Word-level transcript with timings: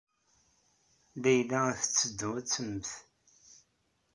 Layla 1.21 1.59
la 1.65 1.73
tetteddu 1.79 2.29
ad 2.39 2.45
temmet. 2.47 2.91